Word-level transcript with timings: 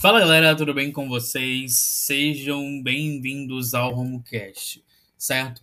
Fala 0.00 0.18
galera, 0.18 0.56
tudo 0.56 0.72
bem 0.72 0.90
com 0.90 1.10
vocês? 1.10 1.74
Sejam 1.74 2.82
bem-vindos 2.82 3.74
ao 3.74 3.94
HomeCast, 3.94 4.82
certo? 5.18 5.62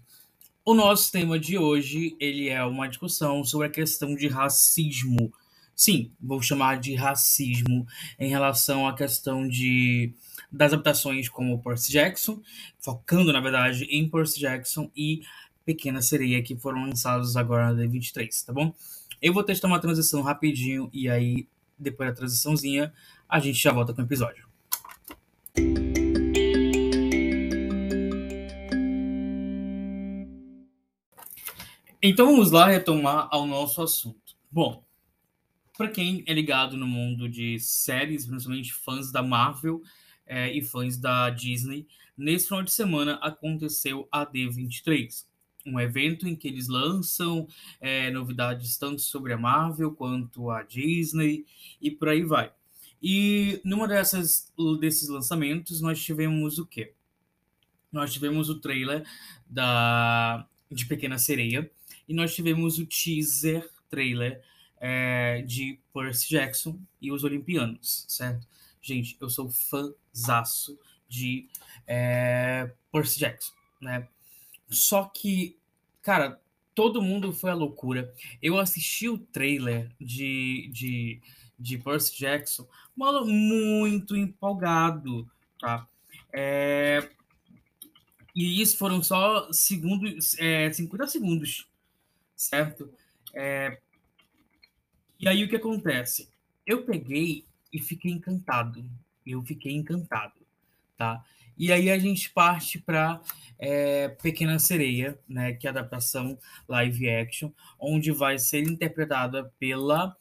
O 0.63 0.75
nosso 0.75 1.12
tema 1.12 1.40
de 1.40 1.58
hoje, 1.58 2.15
ele 2.20 2.47
é 2.47 2.63
uma 2.63 2.88
discussão 2.88 3.44
sobre 3.44 3.65
a 3.65 3.71
questão 3.71 4.13
de 4.13 4.28
racismo. 4.28 5.34
Sim, 5.76 6.12
vou 6.21 6.39
chamar 6.39 6.79
de 6.79 6.94
racismo 6.94 7.88
em 8.20 8.29
relação 8.29 8.88
à 8.88 8.96
questão 8.96 9.47
de 9.47 10.13
das 10.51 10.72
adaptações 10.72 11.28
como 11.28 11.60
Percy 11.63 11.92
Jackson, 11.92 12.40
focando 12.79 13.33
na 13.33 13.40
verdade 13.40 13.85
em 13.85 14.08
Percy 14.08 14.40
Jackson 14.40 14.92
e 14.96 15.24
Pequena 15.65 15.99
Sereia 15.99 16.44
que 16.44 16.55
foram 16.55 16.85
lançados 16.85 17.35
agora 17.35 17.73
na 17.73 17.81
D23, 17.81 18.45
tá 18.45 18.54
bom? 18.54 18.72
Eu 19.20 19.34
vou 19.34 19.44
testar 19.44 19.67
uma 19.67 19.81
transição 19.81 20.22
rapidinho 20.22 20.91
e 20.94 21.09
aí 21.09 21.48
depois 21.80 22.09
da 22.09 22.16
transiçãozinha 22.16 22.94
a 23.30 23.39
gente 23.39 23.62
já 23.62 23.71
volta 23.71 23.94
com 23.94 24.02
o 24.02 24.05
episódio. 24.05 24.48
Então 32.02 32.27
vamos 32.27 32.52
lá 32.52 32.68
retomar 32.68 33.27
ao 33.32 33.45
nosso 33.45 33.82
assunto. 33.82 34.38
Bom, 34.52 34.85
para 35.76 35.90
quem 35.90 36.23
é 36.26 36.34
ligado 36.34 36.77
no 36.77 36.88
mundo 36.88 37.27
de 37.27 37.59
séries, 37.59 38.26
principalmente 38.26 38.73
fãs 38.73 39.12
da 39.12 39.21
Marvel 39.21 39.82
é, 40.26 40.52
e 40.52 40.62
fãs 40.62 40.98
da 40.98 41.30
Disney, 41.30 41.88
nesse 42.18 42.48
final 42.48 42.63
de 42.63 42.71
semana 42.71 43.16
aconteceu 43.16 44.07
a 44.12 44.26
D23, 44.26 45.26
um 45.66 45.80
evento 45.80 46.27
em 46.27 46.35
que 46.35 46.48
eles 46.48 46.68
lançam 46.68 47.48
é, 47.82 48.09
novidades 48.09 48.77
tanto 48.77 49.02
sobre 49.02 49.34
a 49.34 49.38
Marvel 49.38 49.91
quanto 49.91 50.49
a 50.49 50.63
Disney 50.63 51.46
e 51.82 51.91
por 51.91 52.09
aí 52.09 52.23
vai. 52.23 52.52
E 53.02 53.62
numa 53.64 53.88
dessas 53.88 54.52
desses 54.80 55.08
lançamentos 55.10 55.82
nós 55.82 56.04
tivemos 56.04 56.58
o 56.58 56.66
quê? 56.66 56.94
Nós 57.91 58.12
tivemos 58.12 58.49
o 58.49 58.60
trailer 58.60 59.05
da 59.48 60.48
de 60.70 60.85
Pequena 60.85 61.18
Sereia 61.18 61.70
e 62.08 62.13
nós 62.13 62.36
tivemos 62.36 62.77
o 62.77 62.86
teaser 62.86 63.70
trailer 63.90 64.44
é, 64.80 65.41
de 65.44 65.80
Percy 65.94 66.30
Jackson 66.30 66.80
e 67.02 67.11
os 67.11 67.23
Olimpianos, 67.23 68.05
certo? 68.08 68.47
Gente, 68.81 69.17
eu 69.19 69.30
sou 69.30 69.49
fãzaço 69.49 70.77
de 71.08 71.47
é, 71.86 72.71
Percy 72.91 73.19
Jackson, 73.19 73.53
né? 73.81 74.08
Só 74.69 75.05
que, 75.05 75.58
cara, 76.02 76.39
todo 76.75 77.02
mundo 77.02 77.31
foi 77.31 77.49
à 77.49 77.53
loucura. 77.53 78.14
Eu 78.41 78.58
assisti 78.58 79.09
o 79.09 79.17
trailer 79.17 79.89
de, 79.99 80.69
de 80.71 81.21
de 81.58 81.77
Percy 81.77 82.17
Jackson, 82.17 82.67
mano, 82.95 83.25
muito 83.25 84.16
empolgado, 84.16 85.30
tá? 85.59 85.88
É... 86.33 87.09
E 88.36 88.61
isso 88.61 88.77
foram 88.77 89.02
só 89.02 89.52
segundos, 89.52 90.38
é, 90.38 90.72
50 90.72 91.08
segundos, 91.08 91.67
certo? 92.36 92.94
É... 93.33 93.80
E 95.19 95.27
aí 95.27 95.44
o 95.44 95.49
que 95.49 95.55
acontece? 95.55 96.30
Eu 96.66 96.83
peguei 96.83 97.45
e 97.73 97.81
fiquei 97.81 98.11
encantado. 98.11 98.86
Eu 99.25 99.42
fiquei 99.42 99.73
encantado, 99.73 100.36
tá? 100.95 101.25
E 101.58 101.71
aí 101.71 101.89
a 101.89 101.97
gente 101.97 102.30
parte 102.30 102.77
para 102.77 103.19
é, 103.58 104.09
Pequena 104.09 104.59
Sereia, 104.59 105.17
né, 105.27 105.53
que 105.53 105.66
é 105.66 105.69
a 105.69 105.73
adaptação 105.73 106.38
live 106.67 107.09
action, 107.09 107.52
onde 107.80 108.11
vai 108.11 108.38
ser 108.38 108.61
interpretada 108.61 109.52
pela 109.59 110.16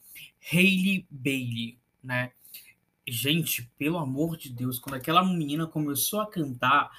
Hailey 0.51 1.05
Bailey, 1.09 1.79
né? 2.03 2.31
Gente, 3.07 3.71
pelo 3.77 3.97
amor 3.97 4.37
de 4.37 4.49
Deus, 4.49 4.79
quando 4.79 4.95
aquela 4.95 5.23
menina 5.23 5.65
começou 5.65 6.19
a 6.19 6.27
cantar, 6.27 6.91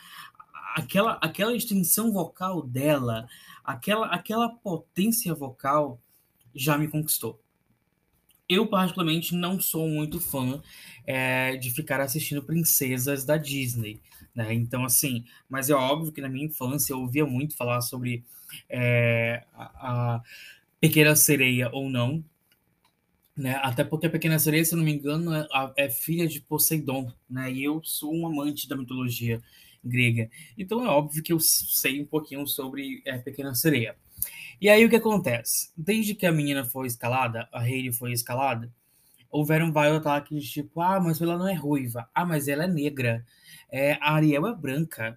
aquela, 0.75 1.19
aquela 1.21 1.55
extensão 1.55 2.13
vocal 2.13 2.63
dela, 2.63 3.29
aquela, 3.63 4.07
aquela 4.07 4.49
potência 4.49 5.35
vocal 5.35 6.01
já 6.55 6.79
me 6.79 6.89
conquistou. 6.89 7.41
Eu, 8.49 8.67
particularmente, 8.67 9.35
não 9.35 9.61
sou 9.61 9.87
muito 9.87 10.19
fã 10.19 10.63
é, 11.07 11.57
de 11.57 11.71
ficar 11.71 12.01
assistindo 12.01 12.43
princesas 12.43 13.25
da 13.25 13.37
Disney. 13.37 14.01
Né? 14.35 14.55
Então, 14.55 14.85
assim, 14.85 15.25
mas 15.49 15.69
é 15.69 15.75
óbvio 15.75 16.13
que 16.13 16.23
na 16.23 16.29
minha 16.29 16.47
infância 16.47 16.95
eu 16.95 17.01
ouvia 17.01 17.27
muito 17.27 17.55
falar 17.55 17.83
sobre 17.83 18.25
é, 18.71 19.45
a, 19.53 20.15
a 20.15 20.23
Pequena 20.81 21.15
Sereia 21.15 21.69
ou 21.73 21.91
não, 21.91 22.25
né? 23.39 23.59
Até 23.63 23.85
porque 23.85 24.07
a 24.09 24.11
Pequena 24.11 24.39
Sereia, 24.39 24.65
se 24.65 24.75
não 24.75 24.83
me 24.83 24.93
engano, 24.93 25.33
é, 25.33 25.47
é, 25.77 25.89
filha 25.89 26.27
de 26.27 26.41
Poseidon, 26.41 27.13
né? 27.31 27.51
E 27.53 27.63
eu 27.63 27.81
sou 27.85 28.13
um 28.13 28.27
amante 28.27 28.69
da 28.69 28.77
mitologia 28.77 29.41
grega. 29.83 30.29
Então 30.59 30.85
é 30.85 30.89
óbvio 30.89 31.23
que 31.23 31.33
eu 31.33 31.39
sei 31.39 32.03
um 32.03 32.05
pouquinho 32.05 32.47
sobre 32.47 33.01
a 33.07 33.11
é, 33.11 33.19
Pequena 33.19 33.55
Sereia. 33.55 33.97
E 34.61 34.69
aí 34.69 34.85
o 34.85 34.91
que 34.91 34.97
acontece? 34.97 35.71
Desde 35.77 36.17
que 36.17 36.27
a 36.27 36.33
menina 36.33 36.65
foi 36.65 36.89
escalada, 36.89 37.49
a 37.53 37.61
Hayley 37.61 37.93
foi 37.93 38.13
escalada, 38.13 38.73
houveram 39.31 39.73
vários 39.73 39.99
ataques 39.99 40.51
tipo, 40.51 40.81
ah, 40.81 40.99
mas 40.99 41.23
ela 41.23 41.39
não 41.39 41.47
é 41.47 41.55
ruiva, 41.55 42.11
ah, 42.13 42.27
mas 42.27 42.49
ela 42.49 42.65
é 42.65 42.69
negra, 42.69 43.25
é, 43.71 43.93
a 44.01 44.15
Ariel 44.15 44.49
é 44.49 44.55
branca. 44.55 45.17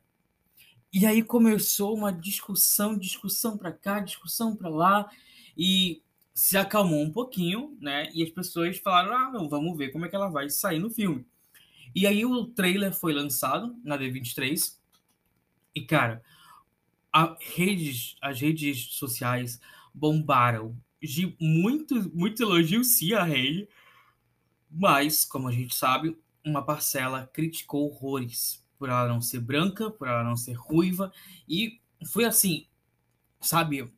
E 0.94 1.08
aí 1.08 1.24
começou 1.24 1.96
uma 1.96 2.14
discussão, 2.14 2.96
discussão 2.96 3.58
para 3.58 3.72
cá, 3.72 4.00
discussão 4.00 4.56
para 4.56 4.70
lá, 4.70 5.10
e 5.58 6.04
se 6.34 6.58
acalmou 6.58 7.02
um 7.02 7.12
pouquinho, 7.12 7.78
né? 7.82 8.10
E 8.14 8.24
as 8.24 8.30
pessoas 8.30 8.78
falaram: 8.78 9.16
ah, 9.16 9.32
não, 9.32 9.50
vamos 9.50 9.78
ver 9.78 9.90
como 9.92 10.06
é 10.06 10.10
que 10.10 10.16
ela 10.16 10.30
vai 10.30 10.50
sair 10.50 10.80
no 10.80 10.90
filme. 10.90 11.26
E 11.94 12.08
aí 12.08 12.26
o 12.26 12.46
trailer 12.46 12.94
foi 12.94 13.14
lançado 13.14 13.76
na 13.84 13.98
D23. 13.98 14.78
E, 15.76 15.82
cara, 15.82 16.24
redes, 17.40 18.16
as 18.22 18.40
redes 18.40 18.94
sociais 18.94 19.60
bombaram 19.94 20.76
de 21.02 21.36
muito, 21.40 21.96
muito 22.16 22.42
elogio 22.44 22.84
sim 22.84 23.14
a 23.14 23.24
Hayley, 23.24 23.68
mas, 24.70 25.26
como 25.26 25.48
a 25.48 25.52
gente 25.52 25.76
sabe, 25.76 26.18
uma 26.46 26.64
parcela 26.64 27.30
criticou 27.34 27.88
horrores 27.88 28.66
por 28.78 28.90
ela 28.90 29.08
não 29.08 29.22
ser 29.22 29.40
branca, 29.40 29.92
por 29.92 30.08
ela 30.08 30.24
não 30.24 30.36
ser 30.38 30.54
ruiva, 30.54 31.12
e 31.48 31.80
foi 32.06 32.26
assim, 32.26 32.66
sabe, 33.40 33.92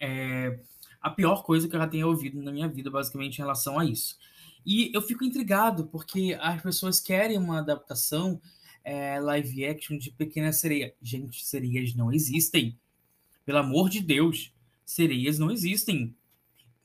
é, 0.00 0.58
a 1.02 1.10
pior 1.10 1.42
coisa 1.42 1.68
que 1.68 1.74
eu 1.74 1.80
já 1.80 1.88
tenho 1.88 2.08
ouvido 2.08 2.40
na 2.40 2.52
minha 2.52 2.68
vida, 2.68 2.90
basicamente, 2.90 3.38
em 3.38 3.42
relação 3.42 3.78
a 3.78 3.84
isso. 3.84 4.16
E 4.64 4.90
eu 4.94 5.02
fico 5.02 5.24
intrigado, 5.24 5.86
porque 5.88 6.38
as 6.40 6.62
pessoas 6.62 7.00
querem 7.00 7.36
uma 7.36 7.58
adaptação 7.58 8.40
é, 8.84 9.18
live 9.20 9.66
action 9.66 9.98
de 9.98 10.10
Pequena 10.10 10.52
Sereia. 10.52 10.94
Gente, 11.02 11.44
sereias 11.44 11.94
não 11.94 12.12
existem. 12.12 12.78
Pelo 13.44 13.58
amor 13.58 13.88
de 13.88 14.00
Deus, 14.00 14.54
sereias 14.84 15.38
não 15.38 15.50
existem. 15.50 16.14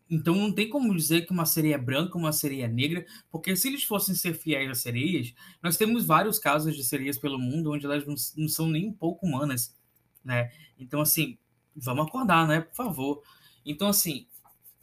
Então 0.10 0.34
não 0.36 0.52
tem 0.52 0.70
como 0.70 0.96
dizer 0.96 1.26
que 1.26 1.32
uma 1.32 1.46
sereia 1.46 1.76
é 1.76 1.78
branca, 1.78 2.18
uma 2.18 2.32
sereia 2.32 2.66
é 2.66 2.68
negra, 2.68 3.06
porque 3.30 3.56
se 3.56 3.68
eles 3.68 3.84
fossem 3.84 4.16
ser 4.16 4.34
fiéis 4.34 4.70
às 4.72 4.80
sereias, 4.80 5.34
nós 5.62 5.76
temos 5.76 6.06
vários 6.06 6.40
casos 6.40 6.76
de 6.76 6.84
sereias 6.84 7.18
pelo 7.18 7.38
mundo 7.38 7.72
onde 7.72 7.86
elas 7.86 8.06
não, 8.06 8.16
não 8.38 8.48
são 8.48 8.70
nem 8.70 8.88
um 8.88 8.94
pouco 8.94 9.26
humanas, 9.26 9.76
né? 10.24 10.50
Então 10.80 11.02
assim, 11.02 11.38
vamos 11.76 12.08
acordar, 12.08 12.48
né? 12.48 12.62
Por 12.62 12.76
favor. 12.76 13.22
Então, 13.68 13.90
assim, 13.90 14.26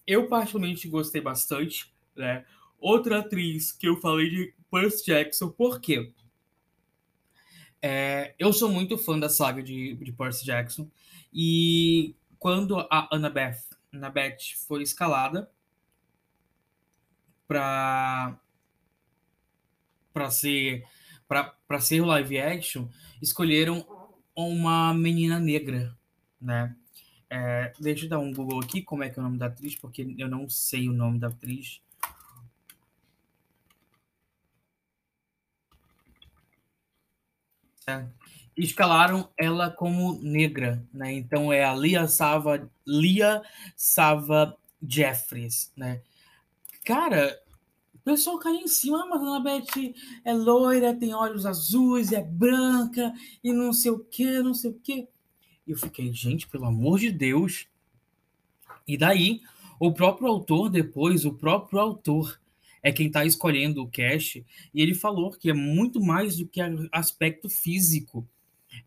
eu 0.07 0.29
particularmente 0.29 0.87
gostei 0.89 1.21
bastante, 1.21 1.93
né? 2.15 2.45
Outra 2.79 3.21
atriz 3.21 3.73
que 3.73 3.89
eu 3.89 3.97
falei 3.97 4.29
de 4.29 4.55
Percy 4.71 5.07
Jackson, 5.07 5.49
por 5.49 5.81
quê? 5.81 6.13
É, 7.81 8.35
eu 8.39 8.53
sou 8.53 8.71
muito 8.71 8.97
fã 8.99 9.19
da 9.19 9.29
saga 9.29 9.63
de, 9.63 9.95
de 9.97 10.13
Percy 10.13 10.45
Jackson, 10.45 10.91
e 11.33 12.15
quando 12.39 12.79
a 12.79 13.09
Annabeth, 13.11 13.59
Annabeth 13.93 14.55
foi 14.67 14.83
escalada 14.83 15.51
para 17.49 18.39
para 20.13 20.31
ser 20.31 20.85
para 21.27 21.81
ser 21.81 22.01
o 22.01 22.07
live 22.07 22.39
action, 22.39 22.89
escolheram 23.21 23.85
uma 24.37 24.95
menina 24.95 25.41
negra, 25.41 25.97
né? 26.41 26.77
É, 27.37 27.73
deixa 27.81 28.05
eu 28.05 28.09
dar 28.09 28.21
um 28.21 28.33
Google 28.33 28.61
aqui, 28.61 28.81
como 28.81 29.03
é 29.03 29.11
que 29.11 29.19
é 29.19 29.21
o 29.21 29.25
nome 29.25 29.39
da 29.39 29.47
atriz, 29.47 29.75
porque 29.75 30.15
eu 30.17 30.29
não 30.29 30.49
sei 30.49 30.89
o 30.89 30.93
nome 30.93 31.19
da 31.19 31.27
atriz. 31.27 31.81
É. 37.89 38.07
Escalaram 38.57 39.29
ela 39.37 39.69
como 39.69 40.15
negra, 40.23 40.81
né? 40.93 41.13
Então 41.13 41.53
é 41.53 41.65
a 41.65 41.75
Lia 41.75 42.07
Sava, 42.07 42.71
Lia 42.87 43.43
Sava 43.75 44.57
Jeffries, 44.81 45.73
né? 45.77 46.03
Cara, 46.85 47.43
o 47.95 47.99
pessoal 47.99 48.39
caiu 48.39 48.61
em 48.61 48.69
cima, 48.69 49.03
ah, 49.03 49.07
mas 49.07 49.21
a 49.21 49.25
Annabeth 49.25 49.95
é 50.25 50.33
loira, 50.33 50.95
tem 50.95 51.13
olhos 51.13 51.47
azuis, 51.47 52.13
é 52.13 52.23
branca 52.23 53.13
e 53.43 53.53
não 53.53 53.73
sei 53.73 53.91
o 53.91 53.99
que, 53.99 54.41
não 54.41 54.55
sei 54.55 54.71
o 54.71 54.75
que. 54.75 55.09
E 55.67 55.73
eu 55.73 55.77
fiquei, 55.77 56.13
gente, 56.13 56.49
pelo 56.49 56.67
amor 56.67 56.99
de 56.99 57.11
Deus. 57.11 57.67
E 58.87 58.97
daí, 58.97 59.41
o 59.79 59.93
próprio 59.93 60.29
autor, 60.29 60.69
depois, 60.69 61.25
o 61.25 61.33
próprio 61.33 61.81
autor 61.81 62.41
é 62.83 62.93
quem 62.93 63.07
está 63.07 63.25
escolhendo 63.25 63.83
o 63.83 63.89
cast, 63.89 64.45
e 64.75 64.83
ele 64.83 64.95
falou 64.95 65.31
que 65.31 65.49
é 65.49 65.55
muito 65.55 66.03
mais 66.03 66.37
do 66.37 66.47
que 66.47 66.61
aspecto 66.93 67.49
físico, 67.49 68.29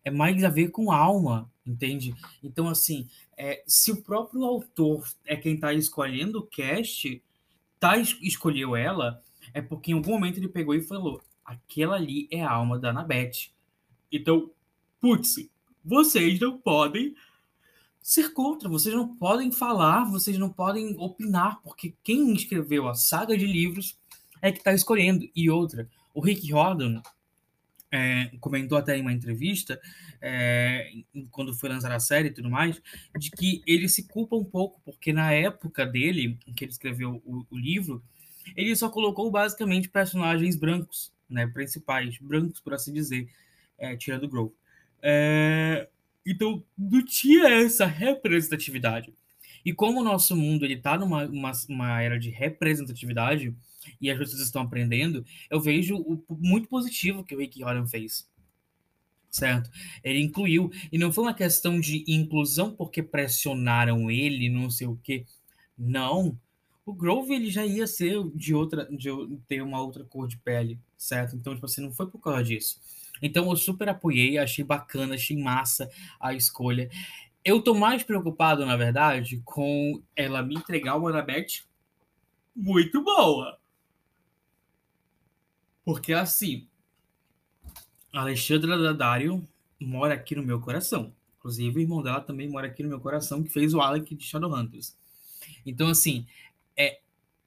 é 0.06 0.12
mais 0.12 0.44
a 0.44 0.50
ver 0.50 0.70
com 0.70 0.92
alma, 0.92 1.52
entende? 1.66 2.14
Então, 2.44 2.70
assim, 2.70 3.08
é, 3.36 3.64
se 3.66 3.92
o 3.92 4.04
próprio 4.04 4.44
autor 4.44 5.08
é 5.26 5.36
quem 5.36 5.56
está 5.56 5.74
escolhendo 5.74 6.40
o 6.40 6.46
cast, 6.46 7.22
tá, 7.80 7.98
escolheu 7.98 8.76
ela, 8.76 9.24
é 9.52 9.62
porque 9.62 9.92
em 9.92 9.96
algum 9.96 10.12
momento 10.12 10.38
ele 10.38 10.48
pegou 10.48 10.76
e 10.76 10.82
falou: 10.82 11.20
aquela 11.44 11.96
ali 11.96 12.28
é 12.32 12.44
a 12.44 12.52
alma 12.52 12.78
da 12.78 12.90
Anabete. 12.90 13.52
Então, 14.12 14.52
putz, 15.00 15.50
vocês 15.88 16.38
não 16.38 16.58
podem 16.58 17.16
ser 18.02 18.34
contra, 18.34 18.68
vocês 18.68 18.94
não 18.94 19.16
podem 19.16 19.52
falar, 19.54 20.04
vocês 20.04 20.38
não 20.38 20.50
podem 20.50 20.94
opinar, 20.98 21.62
porque 21.62 21.96
quem 22.04 22.34
escreveu 22.34 22.90
a 22.90 22.94
saga 22.94 23.38
de 23.38 23.48
livros 23.48 23.98
é 24.42 24.52
que 24.52 24.58
está 24.58 24.74
escolhendo. 24.74 25.26
E 25.34 25.50
outra, 25.50 25.90
o 26.14 26.20
Rick 26.20 26.46
Jordan 26.46 27.02
é, 27.90 28.32
comentou 28.42 28.78
até 28.78 28.98
em 28.98 29.02
uma 29.02 29.14
entrevista, 29.14 29.80
é, 30.22 30.92
quando 31.32 31.54
foi 31.54 31.70
lançar 31.70 31.92
a 31.94 32.02
série 32.02 32.28
e 32.28 32.34
tudo 32.34 32.50
mais, 32.50 32.82
de 33.18 33.32
que 33.32 33.62
ele 33.66 33.88
se 33.88 34.08
culpa 34.10 34.36
um 34.36 34.44
pouco, 34.44 34.82
porque 34.84 35.14
na 35.14 35.32
época 35.32 35.86
dele, 35.86 36.38
em 36.46 36.54
que 36.54 36.66
ele 36.66 36.72
escreveu 36.72 37.22
o, 37.26 37.46
o 37.50 37.58
livro, 37.58 38.04
ele 38.58 38.76
só 38.76 38.90
colocou 38.90 39.32
basicamente 39.32 39.88
personagens 39.88 40.58
brancos, 40.58 41.14
né, 41.30 41.48
principais, 41.48 42.18
brancos, 42.20 42.60
por 42.60 42.74
assim 42.74 42.92
dizer, 42.92 43.30
é, 43.78 43.96
tirando 43.96 44.28
Grove. 44.28 44.54
É, 45.02 45.88
então, 46.26 46.64
não 46.78 47.04
tinha 47.06 47.48
essa 47.48 47.86
representatividade. 47.86 49.14
E 49.64 49.74
como 49.74 50.00
o 50.00 50.04
nosso 50.04 50.36
mundo 50.36 50.66
ele 50.66 50.76
está 50.76 50.98
numa 50.98 51.26
uma, 51.26 51.52
uma 51.70 52.02
era 52.02 52.18
de 52.18 52.30
representatividade 52.30 53.54
e 54.00 54.10
as 54.10 54.18
pessoas 54.18 54.42
estão 54.42 54.62
aprendendo, 54.62 55.26
eu 55.50 55.60
vejo 55.60 55.98
o 55.98 56.24
muito 56.40 56.68
positivo 56.70 57.24
que 57.24 57.36
o 57.36 57.40
Rick 57.40 57.60
Jordan 57.60 57.86
fez. 57.86 58.28
Certo? 59.30 59.70
Ele 60.04 60.22
incluiu. 60.22 60.72
E 60.92 60.98
não 60.98 61.12
foi 61.12 61.26
uma 61.26 61.34
questão 61.34 61.80
de 61.80 62.04
inclusão 62.08 62.74
porque 62.74 63.04
pressionaram 63.04 64.10
ele, 64.10 64.50
não 64.50 64.70
sei 64.70 64.88
o 64.88 64.98
quê. 65.04 65.26
Não. 65.78 66.40
O 66.86 66.94
Grove 66.94 67.34
ele 67.34 67.52
já 67.52 67.66
ia 67.66 67.86
ser 67.86 68.24
de 68.34 68.56
outra, 68.56 68.86
de 68.86 69.10
ter 69.48 69.62
uma 69.62 69.82
outra 69.82 70.06
cor 70.06 70.28
de 70.28 70.38
pele, 70.38 70.80
certo? 70.98 71.36
Então, 71.36 71.54
tipo 71.54 71.66
assim, 71.66 71.82
não 71.82 71.92
foi 71.92 72.08
por 72.08 72.20
causa 72.20 72.44
disso. 72.44 72.80
Então 73.22 73.50
eu 73.50 73.56
super 73.56 73.90
apoiei, 73.90 74.38
achei 74.38 74.64
bacana, 74.64 75.16
achei 75.16 75.38
massa 75.38 75.90
a 76.20 76.34
escolha. 76.34 76.90
Eu 77.44 77.62
tô 77.62 77.74
mais 77.74 78.04
preocupado, 78.04 78.66
na 78.66 78.76
verdade, 78.76 79.42
com 79.46 80.02
ela 80.16 80.42
me 80.44 80.56
entregar 80.56 80.96
uma 80.98 81.10
Annabeth 81.10 81.64
muito 82.56 83.04
boa. 83.04 83.58
Porque 85.86 86.12
assim, 86.14 86.68
Alexandra 88.14 88.78
Daddario 88.78 89.48
mora 89.80 90.16
aqui 90.16 90.36
no 90.36 90.44
meu 90.44 90.60
coração. 90.60 91.14
Inclusive, 91.38 91.78
o 91.78 91.82
irmão 91.82 92.02
dela 92.02 92.20
também 92.20 92.50
mora 92.50 92.68
aqui 92.68 92.84
no 92.84 92.90
meu 92.90 93.00
coração, 93.00 93.44
que 93.44 93.50
fez 93.50 93.74
o 93.74 93.80
Alec 93.80 94.14
de 94.16 94.24
Shadowhunters. 94.24 94.98
Então, 95.66 95.88
assim, 95.88 96.26
é, 96.76 97.00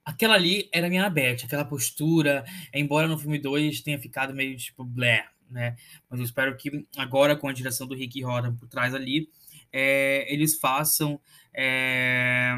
aquela 0.04 0.34
ali 0.34 0.68
era 0.72 0.88
minha 0.88 1.02
Annabeth, 1.02 1.44
aquela 1.44 1.64
postura, 1.64 2.44
embora 2.72 3.06
no 3.06 3.18
filme 3.18 3.38
2 3.38 3.80
tenha 3.80 3.98
ficado 3.98 4.32
meio 4.32 4.56
tipo 4.56 4.84
blé, 4.84 5.26
né? 5.50 5.76
Mas 6.08 6.20
eu 6.20 6.24
espero 6.24 6.56
que 6.56 6.86
agora, 6.96 7.36
com 7.36 7.48
a 7.48 7.52
direção 7.52 7.86
do 7.86 7.94
Rick 7.94 8.22
Rodan 8.22 8.54
por 8.54 8.68
trás 8.68 8.94
ali, 8.94 9.28
é, 9.72 10.32
eles 10.32 10.58
façam 10.58 11.20
é, 11.54 12.56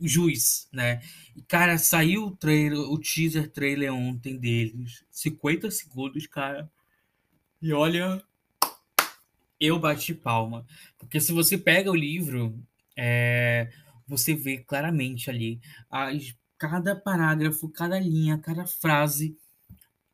juiz, 0.00 0.68
né? 0.72 1.02
E, 1.36 1.42
cara, 1.42 1.78
saiu 1.78 2.26
o 2.26 2.36
trailer, 2.36 2.78
o 2.78 2.98
teaser 2.98 3.50
trailer 3.50 3.92
ontem 3.92 4.38
deles, 4.38 5.04
50 5.10 5.70
segundos, 5.70 6.26
cara. 6.26 6.70
E 7.60 7.72
olha, 7.72 8.22
eu 9.60 9.78
bati 9.78 10.12
palma. 10.14 10.66
Porque 10.98 11.20
se 11.20 11.32
você 11.32 11.56
pega 11.56 11.90
o 11.90 11.94
livro, 11.94 12.58
é, 12.96 13.70
você 14.06 14.34
vê 14.34 14.58
claramente 14.58 15.30
ali 15.30 15.60
as, 15.88 16.34
cada 16.58 16.94
parágrafo, 16.94 17.68
cada 17.68 17.98
linha, 17.98 18.38
cada 18.38 18.66
frase 18.66 19.36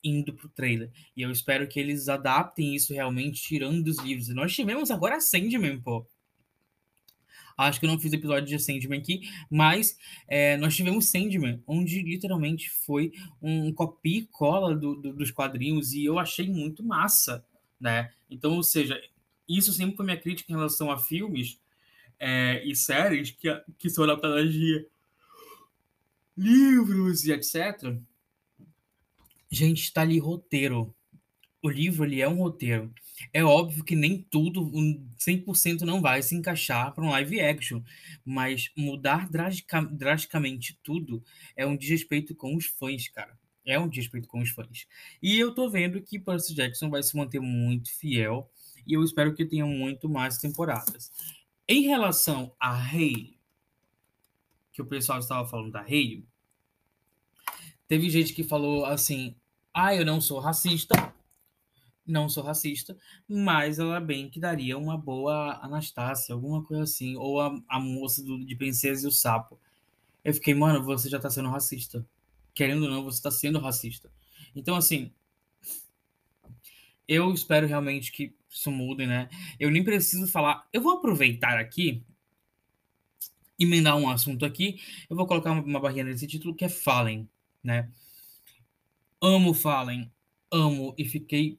indo 0.02 0.32
pro 0.32 0.48
trailer. 0.48 0.90
E 1.16 1.22
eu 1.22 1.30
espero 1.30 1.66
que 1.66 1.78
eles 1.78 2.08
adaptem 2.08 2.74
isso 2.74 2.92
realmente, 2.92 3.42
tirando 3.42 3.82
dos 3.82 3.98
livros. 3.98 4.28
Nós 4.28 4.54
tivemos 4.54 4.90
agora 4.90 5.20
Sandman, 5.20 5.80
pô. 5.80 6.06
Acho 7.56 7.80
que 7.80 7.86
eu 7.86 7.90
não 7.90 7.98
fiz 7.98 8.12
episódio 8.12 8.46
de 8.46 8.62
Sandman 8.62 9.00
aqui, 9.00 9.28
mas 9.50 9.98
é, 10.28 10.56
nós 10.58 10.76
tivemos 10.76 11.10
Sandman, 11.10 11.60
onde 11.66 12.02
literalmente 12.02 12.70
foi 12.70 13.12
um 13.42 13.72
copia 13.72 14.20
e 14.20 14.26
cola 14.26 14.76
do, 14.76 14.94
do, 14.94 15.12
dos 15.12 15.32
quadrinhos, 15.32 15.92
e 15.92 16.04
eu 16.04 16.20
achei 16.20 16.48
muito 16.48 16.84
massa, 16.84 17.44
né? 17.80 18.12
Então, 18.30 18.54
ou 18.54 18.62
seja, 18.62 19.00
isso 19.48 19.72
sempre 19.72 19.96
foi 19.96 20.04
minha 20.04 20.16
crítica 20.16 20.52
em 20.52 20.54
relação 20.54 20.88
a 20.88 20.98
filmes 20.98 21.58
é, 22.20 22.62
e 22.64 22.76
séries 22.76 23.32
que, 23.32 23.48
que 23.76 23.90
são 23.90 24.04
adaptadas 24.04 24.52
de 24.52 24.86
livros 26.36 27.24
e 27.24 27.32
etc 27.32 27.98
Gente, 29.50 29.82
está 29.82 30.02
ali 30.02 30.18
roteiro. 30.18 30.94
O 31.62 31.68
livro 31.68 32.04
ele 32.04 32.20
é 32.20 32.28
um 32.28 32.36
roteiro. 32.36 32.92
É 33.32 33.42
óbvio 33.42 33.82
que 33.82 33.96
nem 33.96 34.22
tudo, 34.30 34.70
100% 35.18 35.80
não 35.80 36.00
vai 36.00 36.22
se 36.22 36.34
encaixar 36.34 36.94
para 36.94 37.04
um 37.04 37.10
live 37.10 37.40
action, 37.40 37.82
mas 38.24 38.70
mudar 38.76 39.28
drastica, 39.28 39.82
drasticamente 39.82 40.78
tudo 40.82 41.22
é 41.56 41.66
um 41.66 41.76
desrespeito 41.76 42.34
com 42.34 42.54
os 42.54 42.66
fãs, 42.66 43.08
cara. 43.08 43.36
É 43.66 43.78
um 43.78 43.88
desrespeito 43.88 44.28
com 44.28 44.40
os 44.40 44.50
fãs. 44.50 44.86
E 45.22 45.38
eu 45.38 45.54
tô 45.54 45.68
vendo 45.68 46.00
que 46.00 46.18
Percy 46.18 46.54
Jackson 46.54 46.88
vai 46.88 47.02
se 47.02 47.16
manter 47.16 47.40
muito 47.40 47.90
fiel 47.94 48.50
e 48.86 48.94
eu 48.94 49.02
espero 49.02 49.34
que 49.34 49.44
tenha 49.44 49.66
muito 49.66 50.08
mais 50.08 50.38
temporadas. 50.38 51.12
Em 51.68 51.82
relação 51.82 52.54
a 52.58 52.74
Rei, 52.74 53.36
que 54.72 54.80
o 54.80 54.86
pessoal 54.86 55.18
estava 55.18 55.46
falando 55.46 55.72
da 55.72 55.82
Rei, 55.82 56.24
Teve 57.88 58.10
gente 58.10 58.34
que 58.34 58.44
falou 58.44 58.84
assim: 58.84 59.34
ah, 59.72 59.94
eu 59.94 60.04
não 60.04 60.20
sou 60.20 60.38
racista, 60.38 60.94
não 62.06 62.28
sou 62.28 62.42
racista, 62.44 62.96
mas 63.26 63.78
ela 63.78 63.98
bem 63.98 64.28
que 64.28 64.38
daria 64.38 64.76
uma 64.76 64.96
boa 64.96 65.58
Anastácia, 65.62 66.34
alguma 66.34 66.62
coisa 66.62 66.82
assim, 66.82 67.16
ou 67.16 67.40
a, 67.40 67.58
a 67.68 67.80
moça 67.80 68.22
do, 68.22 68.44
de 68.44 68.54
Princesa 68.54 69.06
e 69.06 69.08
o 69.08 69.12
Sapo. 69.12 69.58
Eu 70.22 70.34
fiquei, 70.34 70.54
mano, 70.54 70.84
você 70.84 71.08
já 71.08 71.18
tá 71.18 71.30
sendo 71.30 71.48
racista. 71.48 72.06
Querendo 72.54 72.82
ou 72.82 72.90
não, 72.90 73.04
você 73.04 73.22
tá 73.22 73.30
sendo 73.30 73.58
racista. 73.58 74.10
Então, 74.54 74.76
assim, 74.76 75.12
eu 77.06 77.32
espero 77.32 77.66
realmente 77.66 78.12
que 78.12 78.34
isso 78.50 78.70
mude, 78.70 79.06
né? 79.06 79.30
Eu 79.58 79.70
nem 79.70 79.82
preciso 79.82 80.26
falar. 80.26 80.68
Eu 80.72 80.82
vou 80.82 80.98
aproveitar 80.98 81.58
aqui, 81.58 82.02
emendar 83.58 83.96
um 83.96 84.10
assunto 84.10 84.44
aqui. 84.44 84.80
Eu 85.08 85.16
vou 85.16 85.26
colocar 85.26 85.52
uma, 85.52 85.80
barreira 85.80 86.10
nesse 86.10 86.26
título 86.26 86.54
que 86.54 86.64
é 86.64 86.68
Fallen 86.68 87.28
né? 87.62 87.90
Amo 89.20 89.52
Fallen, 89.52 90.10
amo 90.50 90.94
e 90.96 91.04
fiquei, 91.04 91.58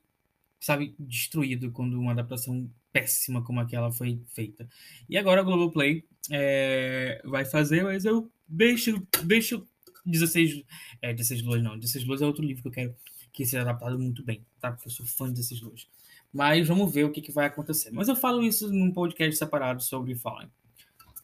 sabe, 0.60 0.96
destruído 0.98 1.72
quando 1.72 2.00
uma 2.00 2.12
adaptação 2.12 2.70
péssima 2.92 3.44
como 3.44 3.60
aquela 3.60 3.92
foi 3.92 4.22
feita. 4.28 4.68
E 5.08 5.18
agora 5.18 5.42
a 5.42 5.44
Globoplay 5.44 6.06
é, 6.32 7.22
vai 7.26 7.46
fazer, 7.46 7.84
mas 7.84 8.06
eu 8.06 8.32
deixo, 8.48 9.06
deixo 9.24 9.68
16, 10.06 10.64
é, 11.02 11.14
16 11.14 11.44
Luas 11.44 11.64
não, 11.64 11.78
16 11.78 12.06
Luas 12.06 12.22
é 12.22 12.26
outro 12.26 12.44
livro 12.44 12.64
que 12.64 12.68
eu 12.68 12.74
quero 12.74 12.96
que 13.32 13.46
seja 13.46 13.62
adaptado 13.62 13.98
muito 14.00 14.24
bem, 14.24 14.46
tá? 14.60 14.72
Porque 14.72 14.88
eu 14.88 14.92
sou 14.92 15.06
fã 15.06 15.28
de 15.28 15.34
16 15.34 15.62
Luas. 15.62 15.88
Mas 16.32 16.68
vamos 16.68 16.94
ver 16.94 17.06
o 17.06 17.12
que, 17.12 17.22
que 17.22 17.32
vai 17.32 17.46
acontecer. 17.46 17.92
Mas 17.92 18.08
eu 18.08 18.16
falo 18.16 18.44
isso 18.44 18.72
num 18.72 18.92
podcast 18.92 19.36
separado 19.38 19.82
sobre 19.82 20.16
Fallen, 20.16 20.50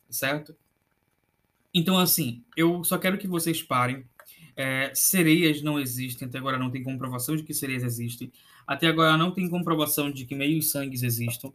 certo? 0.10 0.56
Então, 1.74 1.98
assim, 1.98 2.44
eu 2.56 2.84
só 2.84 2.98
quero 2.98 3.18
que 3.18 3.28
vocês 3.28 3.62
parem 3.62 4.06
é, 4.56 4.92
sereias 4.94 5.62
não 5.62 5.80
existem, 5.80 6.28
até 6.28 6.38
agora 6.38 6.58
não 6.58 6.72
tem 6.72 6.84
comprovação 6.84 7.36
de 7.36 7.44
que 7.44 7.54
sereias 7.54 7.84
existem. 7.84 8.32
Até 8.66 8.88
agora 8.88 9.18
não 9.18 9.32
tem 9.32 9.50
comprovação 9.50 10.12
de 10.12 10.26
que 10.26 10.36
meios 10.36 10.72
sangues 10.72 11.04
existam. 11.04 11.52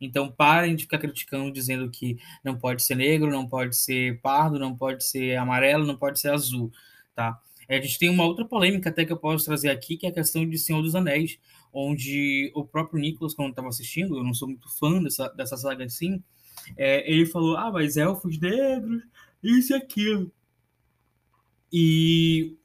Então 0.00 0.30
parem 0.30 0.76
de 0.76 0.84
ficar 0.84 0.98
criticando, 0.98 1.52
dizendo 1.52 1.90
que 1.90 2.18
não 2.42 2.56
pode 2.56 2.82
ser 2.82 2.94
negro, 2.94 3.30
não 3.30 3.46
pode 3.46 3.76
ser 3.76 4.20
pardo, 4.20 4.58
não 4.58 4.76
pode 4.76 5.04
ser 5.04 5.36
amarelo, 5.36 5.86
não 5.86 5.96
pode 5.96 6.20
ser 6.20 6.30
azul, 6.30 6.72
tá? 7.14 7.40
É, 7.68 7.78
a 7.78 7.80
gente 7.80 7.98
tem 7.98 8.08
uma 8.08 8.24
outra 8.24 8.44
polêmica 8.44 8.88
até 8.88 9.04
que 9.04 9.12
eu 9.12 9.16
posso 9.16 9.44
trazer 9.44 9.68
aqui, 9.68 9.96
que 9.96 10.06
é 10.06 10.08
a 10.08 10.12
questão 10.12 10.48
de 10.48 10.56
Senhor 10.56 10.80
dos 10.80 10.94
Anéis, 10.94 11.38
onde 11.72 12.50
o 12.54 12.64
próprio 12.64 12.98
Nicolas, 12.98 13.34
quando 13.34 13.50
estava 13.50 13.68
assistindo, 13.68 14.16
eu 14.16 14.24
não 14.24 14.32
sou 14.32 14.48
muito 14.48 14.68
fã 14.78 15.02
dessa, 15.02 15.28
dessa 15.28 15.56
saga 15.56 15.84
assim, 15.84 16.22
é, 16.76 17.10
ele 17.10 17.26
falou, 17.26 17.56
ah, 17.56 17.70
mas 17.70 17.96
elfos 17.96 18.38
negros, 18.38 19.02
isso 19.42 19.72
e 19.72 19.76
aquilo. 19.76 20.32
E 21.72 22.56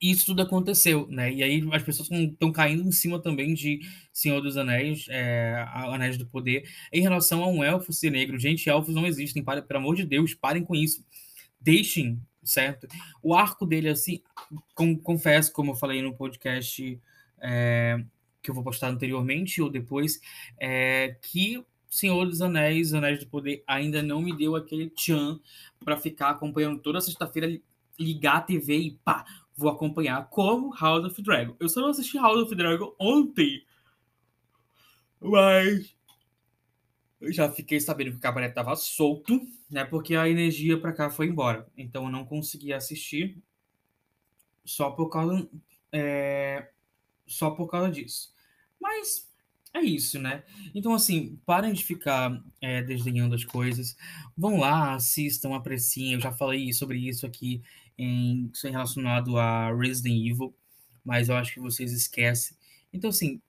isso 0.00 0.26
tudo 0.26 0.42
aconteceu, 0.42 1.06
né? 1.08 1.32
E 1.32 1.42
aí 1.42 1.68
as 1.72 1.82
pessoas 1.82 2.10
estão 2.10 2.50
caindo 2.50 2.86
em 2.86 2.92
cima 2.92 3.20
também 3.20 3.54
de 3.54 3.80
Senhor 4.12 4.40
dos 4.40 4.56
Anéis, 4.56 5.06
é, 5.08 5.64
Anéis 5.72 6.16
do 6.18 6.26
Poder, 6.26 6.68
em 6.92 7.00
relação 7.00 7.42
a 7.42 7.48
um 7.48 7.62
elfo 7.62 7.92
ser 7.92 8.10
negro. 8.10 8.38
Gente, 8.38 8.68
elfos 8.68 8.94
não 8.94 9.06
existem, 9.06 9.44
para, 9.44 9.62
pelo 9.62 9.78
amor 9.78 9.94
de 9.94 10.04
Deus, 10.04 10.34
parem 10.34 10.64
com 10.64 10.74
isso. 10.74 11.04
Deixem 11.60 12.20
certo? 12.42 12.86
O 13.22 13.34
arco 13.34 13.64
dele, 13.64 13.88
assim, 13.88 14.20
com, 14.74 14.96
confesso, 14.96 15.52
como 15.52 15.72
eu 15.72 15.76
falei 15.76 16.02
no 16.02 16.14
podcast 16.14 17.00
é, 17.40 18.02
que 18.42 18.50
eu 18.50 18.54
vou 18.54 18.64
postar 18.64 18.88
anteriormente 18.88 19.62
ou 19.62 19.70
depois, 19.70 20.20
é, 20.58 21.16
que 21.22 21.64
Senhor 21.92 22.24
dos 22.24 22.40
Anéis, 22.40 22.94
Anéis 22.94 23.18
do 23.18 23.26
Poder, 23.26 23.62
ainda 23.66 24.02
não 24.02 24.22
me 24.22 24.34
deu 24.34 24.56
aquele 24.56 24.88
tchan 24.88 25.38
para 25.84 25.94
ficar 25.94 26.30
acompanhando 26.30 26.80
toda 26.80 27.02
sexta-feira, 27.02 27.60
ligar 28.00 28.36
a 28.38 28.40
TV 28.40 28.78
e 28.78 28.90
pá, 29.04 29.26
vou 29.54 29.70
acompanhar 29.70 30.26
como 30.30 30.74
House 30.74 31.04
of 31.04 31.20
Dragon. 31.20 31.54
Eu 31.60 31.68
só 31.68 31.82
não 31.82 31.90
assisti 31.90 32.16
House 32.16 32.44
of 32.44 32.54
Dragon 32.54 32.96
ontem, 32.98 33.62
mas 35.20 35.94
eu 37.20 37.30
já 37.30 37.52
fiquei 37.52 37.78
sabendo 37.78 38.12
que 38.12 38.16
o 38.16 38.20
cabaré 38.20 38.48
tava 38.48 38.74
solto, 38.74 39.46
né? 39.68 39.84
Porque 39.84 40.16
a 40.16 40.26
energia 40.26 40.80
para 40.80 40.94
cá 40.94 41.10
foi 41.10 41.26
embora. 41.26 41.68
Então 41.76 42.04
eu 42.04 42.10
não 42.10 42.24
consegui 42.24 42.72
assistir 42.72 43.36
só 44.64 44.90
por 44.92 45.10
causa 45.10 45.46
é, 45.92 46.70
só 47.26 47.50
por 47.50 47.68
causa 47.68 47.90
disso. 47.90 48.34
Mas 48.80 49.30
é 49.74 49.80
isso, 49.80 50.18
né? 50.18 50.42
Então, 50.74 50.92
assim, 50.94 51.38
parem 51.46 51.72
de 51.72 51.84
ficar 51.84 52.42
é, 52.60 52.82
desdenhando 52.82 53.34
as 53.34 53.44
coisas. 53.44 53.96
Vão 54.36 54.58
lá, 54.58 54.94
assistam, 54.94 55.54
apreciem. 55.54 56.14
Eu 56.14 56.20
já 56.20 56.32
falei 56.32 56.72
sobre 56.72 56.98
isso 56.98 57.26
aqui 57.26 57.62
em, 57.96 58.50
em 58.64 58.70
relacionado 58.70 59.38
a 59.38 59.74
Resident 59.74 60.26
Evil, 60.26 60.54
mas 61.04 61.28
eu 61.28 61.36
acho 61.36 61.54
que 61.54 61.60
vocês 61.60 61.92
esquecem. 61.92 62.56
Então, 62.92 63.10
assim, 63.10 63.40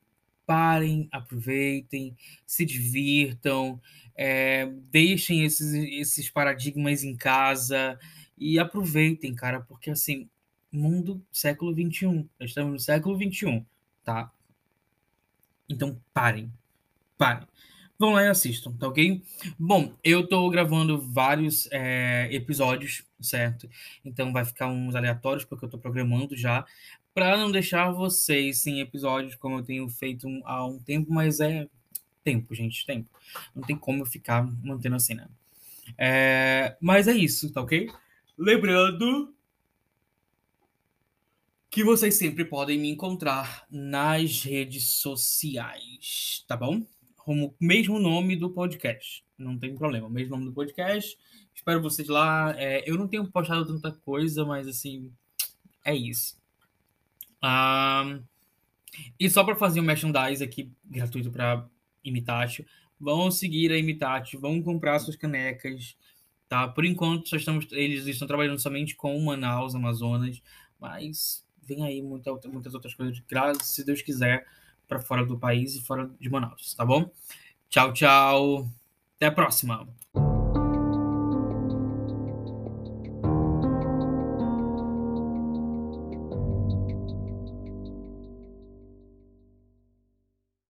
parem, 0.45 1.07
aproveitem, 1.11 2.15
se 2.45 2.65
divirtam, 2.65 3.81
é, 4.15 4.65
deixem 4.91 5.43
esses, 5.43 5.73
esses 5.73 6.29
paradigmas 6.29 7.03
em 7.03 7.15
casa 7.15 7.99
e 8.37 8.59
aproveitem, 8.59 9.33
cara, 9.33 9.61
porque 9.61 9.89
assim, 9.89 10.29
mundo 10.71 11.23
século 11.31 11.73
XXI, 11.73 12.27
estamos 12.41 12.73
no 12.73 12.79
século 12.79 13.17
XXI, 13.17 13.65
tá? 14.03 14.31
Então 15.69 15.99
parem, 16.13 16.51
parem. 17.17 17.47
Vão 17.97 18.13
lá 18.13 18.23
e 18.23 18.27
assistam, 18.27 18.73
tá 18.73 18.87
ok? 18.87 19.21
Bom, 19.57 19.93
eu 20.03 20.27
tô 20.27 20.49
gravando 20.49 20.99
vários 20.99 21.69
é, 21.71 22.27
episódios, 22.31 23.03
certo? 23.21 23.69
Então 24.03 24.33
vai 24.33 24.43
ficar 24.43 24.67
uns 24.67 24.95
aleatórios, 24.95 25.45
porque 25.45 25.63
eu 25.63 25.69
tô 25.69 25.77
programando 25.77 26.35
já, 26.35 26.65
para 27.13 27.37
não 27.37 27.51
deixar 27.51 27.91
vocês 27.91 28.57
sem 28.57 28.79
episódios, 28.79 29.35
como 29.35 29.59
eu 29.59 29.63
tenho 29.63 29.87
feito 29.87 30.27
há 30.43 30.65
um 30.65 30.79
tempo, 30.79 31.13
mas 31.13 31.39
é 31.39 31.67
tempo, 32.23 32.55
gente, 32.55 32.85
tempo. 32.85 33.09
Não 33.55 33.63
tem 33.63 33.75
como 33.75 34.01
eu 34.01 34.05
ficar 34.05 34.43
mantendo 34.63 34.95
assim, 34.95 35.13
né? 35.13 35.27
É, 35.97 36.75
mas 36.81 37.07
é 37.07 37.13
isso, 37.13 37.51
tá 37.51 37.61
ok? 37.61 37.89
Lembrando 38.37 39.32
que 41.73 41.83
vocês 41.83 42.13
sempre 42.13 42.45
podem 42.45 42.77
me 42.77 42.87
encontrar 42.87 43.65
nas 43.67 44.43
redes 44.43 44.89
sociais, 44.89 46.45
tá 46.47 46.55
bom? 46.55 46.85
Como 47.15 47.55
mesmo 47.59 47.97
nome 47.97 48.35
do 48.35 48.51
podcast, 48.51 49.25
não 49.35 49.57
tem 49.57 49.73
problema, 49.73 50.07
mesmo 50.07 50.35
nome 50.35 50.45
do 50.45 50.53
podcast. 50.53 51.17
Espero 51.51 51.81
vocês 51.81 52.07
lá. 52.07 52.53
É, 52.59 52.87
eu 52.87 52.95
não 52.95 53.07
tenho 53.07 53.25
postado 53.25 53.65
tanta 53.65 53.91
coisa, 53.91 54.45
mas 54.45 54.67
assim, 54.67 55.11
é 55.83 55.95
isso. 55.95 56.39
E 59.19 59.27
só 59.27 59.43
para 59.43 59.55
fazer 59.55 59.79
um 59.79 59.83
merchandise 59.83 60.43
aqui 60.43 60.71
gratuito 60.85 61.31
para 61.31 61.67
Imitatio, 62.03 62.67
vão 62.99 63.31
seguir 63.31 63.71
a 63.71 63.79
Imitatio, 63.79 64.39
vão 64.39 64.61
comprar 64.61 64.99
suas 64.99 65.15
canecas, 65.15 65.97
tá? 66.47 66.67
Por 66.67 66.85
enquanto, 66.85 67.29
só 67.29 67.35
estamos, 67.35 67.65
eles 67.71 68.05
estão 68.05 68.27
trabalhando 68.27 68.59
somente 68.59 68.95
com 68.95 69.19
Manaus, 69.19 69.73
Amazonas, 69.73 70.39
mas 70.79 71.42
vem 71.65 71.83
aí 71.83 72.01
muita, 72.01 72.31
muitas 72.47 72.73
outras 72.73 72.93
coisas, 72.93 73.21
graças, 73.27 73.67
se 73.67 73.83
Deus 73.83 74.01
quiser, 74.01 74.45
para 74.87 74.99
fora 74.99 75.25
do 75.25 75.37
país 75.37 75.75
e 75.75 75.81
fora 75.81 76.09
de 76.19 76.29
Manaus, 76.29 76.73
tá 76.73 76.85
bom? 76.85 77.09
Tchau, 77.69 77.93
tchau. 77.93 78.67
Até 79.15 79.27
a 79.27 79.31
próxima. 79.31 79.87